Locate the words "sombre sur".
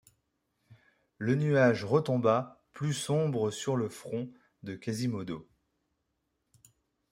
2.95-3.75